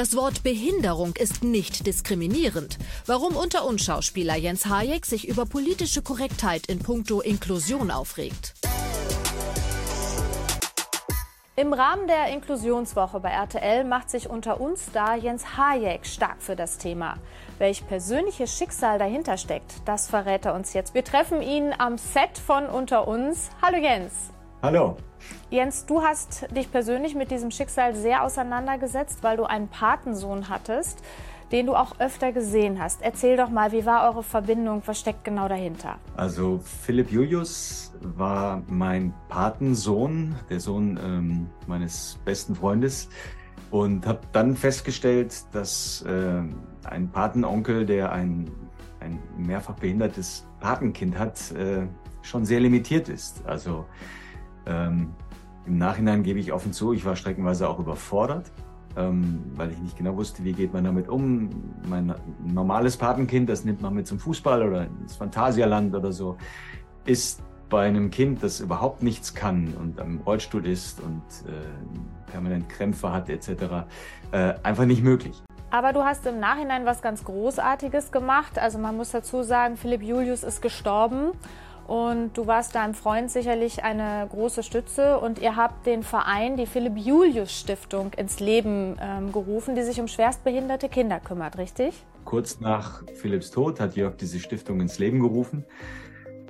[0.00, 2.78] Das Wort Behinderung ist nicht diskriminierend.
[3.04, 8.54] Warum unter uns Schauspieler Jens Hayek sich über politische Korrektheit in puncto Inklusion aufregt.
[11.54, 16.56] Im Rahmen der Inklusionswoche bei RTL macht sich unter uns Star Jens Hayek stark für
[16.56, 17.18] das Thema.
[17.58, 20.94] Welch persönliches Schicksal dahinter steckt, das verrät er uns jetzt.
[20.94, 23.50] Wir treffen ihn am Set von Unter uns.
[23.60, 24.14] Hallo Jens.
[24.62, 24.98] Hallo.
[25.48, 31.02] Jens, du hast dich persönlich mit diesem Schicksal sehr auseinandergesetzt, weil du einen Patensohn hattest,
[31.50, 33.00] den du auch öfter gesehen hast.
[33.00, 34.82] Erzähl doch mal, wie war eure Verbindung?
[34.84, 35.96] Was steckt genau dahinter?
[36.14, 43.08] Also Philipp Julius war mein Patensohn, der Sohn ähm, meines besten Freundes.
[43.70, 46.42] Und habe dann festgestellt, dass äh,
[46.84, 48.50] ein Patenonkel, der ein,
[49.00, 51.86] ein mehrfach behindertes Patenkind hat, äh,
[52.20, 53.42] schon sehr limitiert ist.
[53.46, 53.86] Also
[54.66, 55.14] ähm,
[55.66, 58.50] Im Nachhinein gebe ich offen zu, ich war streckenweise auch überfordert,
[58.96, 61.50] ähm, weil ich nicht genau wusste, wie geht man damit um.
[61.88, 62.14] Mein
[62.44, 66.36] normales Patenkind, das nimmt man mit zum Fußball oder ins Phantasialand oder so,
[67.04, 72.68] ist bei einem Kind, das überhaupt nichts kann und am Rollstuhl ist und äh, permanent
[72.68, 73.50] Krämpfe hat etc.,
[74.32, 75.40] äh, einfach nicht möglich.
[75.70, 78.58] Aber du hast im Nachhinein was ganz Großartiges gemacht.
[78.58, 81.30] Also man muss dazu sagen, Philipp Julius ist gestorben
[81.90, 86.66] und du warst deinem Freund sicherlich eine große Stütze und ihr habt den Verein, die
[86.66, 91.94] Philipp Julius Stiftung, ins Leben ähm, gerufen, die sich um schwerstbehinderte Kinder kümmert, richtig?
[92.24, 95.64] Kurz nach Philipps Tod hat Jörg diese Stiftung ins Leben gerufen,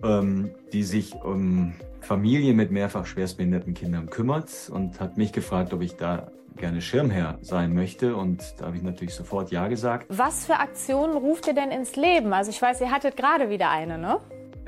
[0.05, 5.81] ähm, die sich um Familien mit mehrfach schwerstbehinderten Kindern kümmert und hat mich gefragt, ob
[5.81, 10.05] ich da gerne Schirmherr sein möchte und da habe ich natürlich sofort Ja gesagt.
[10.11, 12.35] Was für Aktionen ruft ihr denn ins Leben?
[12.35, 14.21] Also ich weiß, ihr hattet gerade wieder eine, ne?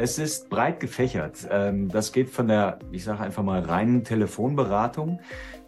[0.03, 1.47] Es ist breit gefächert.
[1.48, 5.20] Ähm, das geht von der, ich sage einfach mal, reinen Telefonberatung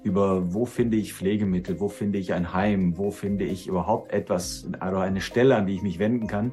[0.02, 4.66] über wo finde ich Pflegemittel, wo finde ich ein Heim, wo finde ich überhaupt etwas
[4.74, 6.50] oder eine Stelle, an die ich mich wenden kann,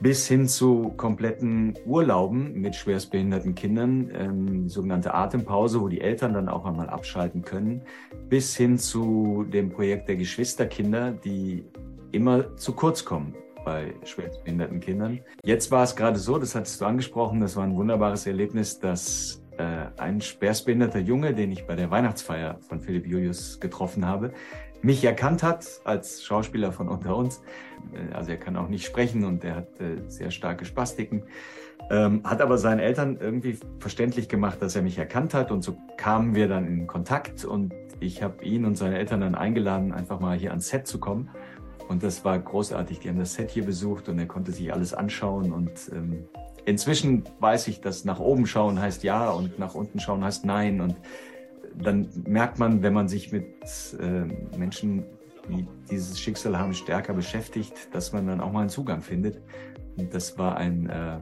[0.00, 6.48] bis hin zu kompletten Urlauben mit schwerstbehinderten Kindern, ähm, sogenannte Atempause, wo die Eltern dann
[6.48, 7.82] auch einmal abschalten können,
[8.28, 11.64] bis hin zu dem Projekt der Geschwisterkinder, die
[12.10, 15.20] immer zu kurz kommen bei schwerstbehinderten Kindern.
[15.44, 19.42] Jetzt war es gerade so, das hattest du angesprochen, das war ein wunderbares Erlebnis, dass
[19.56, 24.32] äh, ein schwerstbehinderter Junge, den ich bei der Weihnachtsfeier von Philipp Julius getroffen habe,
[24.82, 27.42] mich erkannt hat als Schauspieler von unter uns.
[27.92, 31.24] Äh, also er kann auch nicht sprechen und er hat äh, sehr starke Spastiken.
[31.90, 35.76] Ähm, hat aber seinen Eltern irgendwie verständlich gemacht, dass er mich erkannt hat und so
[35.96, 40.18] kamen wir dann in Kontakt und ich habe ihn und seine Eltern dann eingeladen, einfach
[40.18, 41.30] mal hier ans Set zu kommen.
[41.88, 43.00] Und das war großartig.
[43.00, 45.52] Die haben das Set hier besucht und er konnte sich alles anschauen.
[45.52, 46.24] Und ähm,
[46.64, 50.80] inzwischen weiß ich, dass nach oben schauen heißt ja und nach unten schauen heißt nein.
[50.80, 50.96] Und
[51.74, 53.46] dann merkt man, wenn man sich mit
[54.00, 55.04] äh, Menschen,
[55.48, 59.40] die dieses Schicksal haben, stärker beschäftigt, dass man dann auch mal einen Zugang findet.
[59.96, 61.18] Und das war ein äh,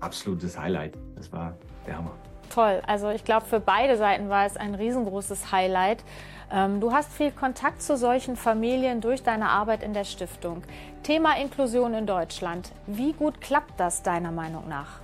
[0.00, 0.96] absolutes Highlight.
[1.16, 1.56] Das war
[1.86, 2.16] der Hammer.
[2.50, 2.80] Toll.
[2.86, 6.04] Also ich glaube, für beide Seiten war es ein riesengroßes Highlight.
[6.52, 10.62] Ähm, du hast viel Kontakt zu solchen Familien durch deine Arbeit in der Stiftung.
[11.02, 12.72] Thema Inklusion in Deutschland.
[12.86, 15.00] Wie gut klappt das deiner Meinung nach?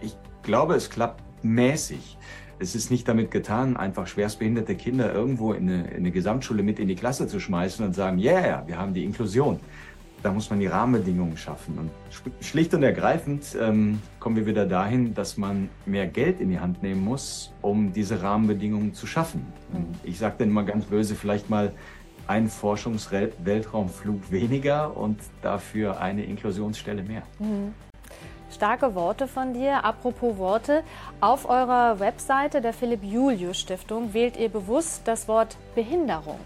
[0.00, 2.16] Ich glaube, es klappt mäßig.
[2.58, 6.78] Es ist nicht damit getan, einfach schwerstbehinderte Kinder irgendwo in eine, in eine Gesamtschule mit
[6.78, 9.60] in die Klasse zu schmeißen und sagen, yeah, wir haben die Inklusion
[10.22, 11.78] da muss man die Rahmenbedingungen schaffen.
[11.78, 11.90] Und
[12.44, 16.82] schlicht und ergreifend ähm, kommen wir wieder dahin, dass man mehr Geld in die Hand
[16.82, 19.46] nehmen muss, um diese Rahmenbedingungen zu schaffen.
[19.72, 21.72] Und ich sage dann mal ganz böse, vielleicht mal
[22.26, 27.22] ein Forschungsweltraumflug weniger und dafür eine Inklusionsstelle mehr.
[27.38, 27.72] Mhm.
[28.50, 29.84] Starke Worte von dir.
[29.84, 30.82] Apropos Worte,
[31.20, 36.40] auf eurer Webseite der Philipp Julius Stiftung wählt ihr bewusst das Wort Behinderung.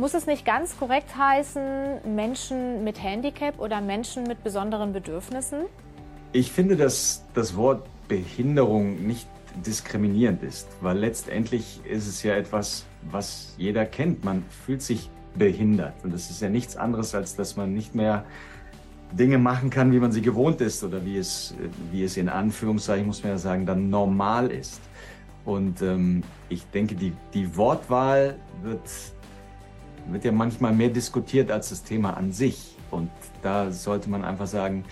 [0.00, 5.66] Muss es nicht ganz korrekt heißen, Menschen mit Handicap oder Menschen mit besonderen Bedürfnissen?
[6.32, 9.28] Ich finde, dass das Wort Behinderung nicht
[9.66, 14.24] diskriminierend ist, weil letztendlich ist es ja etwas, was jeder kennt.
[14.24, 18.24] Man fühlt sich behindert und das ist ja nichts anderes, als dass man nicht mehr
[19.12, 21.54] Dinge machen kann, wie man sie gewohnt ist oder wie es,
[21.92, 24.80] wie es in Anführungszeichen, muss man ja sagen, dann normal ist.
[25.44, 28.80] Und ähm, ich denke, die, die Wortwahl wird
[30.08, 32.76] wird ja manchmal mehr diskutiert als das Thema an sich.
[32.90, 33.10] Und
[33.42, 34.84] da sollte man einfach sagen,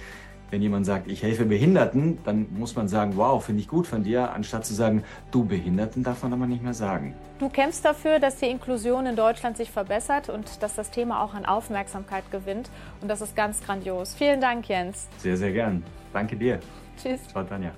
[0.51, 4.03] wenn jemand sagt, ich helfe Behinderten, dann muss man sagen, wow, finde ich gut von
[4.03, 7.15] dir, anstatt zu sagen, du Behinderten darf man aber nicht mehr sagen.
[7.39, 11.35] Du kämpfst dafür, dass die Inklusion in Deutschland sich verbessert und dass das Thema auch
[11.35, 12.71] an Aufmerksamkeit gewinnt.
[13.01, 14.15] Und das ist ganz grandios.
[14.15, 15.09] Vielen Dank, Jens.
[15.19, 15.83] Sehr, sehr gern.
[16.13, 16.61] Danke dir.
[17.01, 17.29] Tschüss.
[17.29, 17.73] Ciao, Tanja.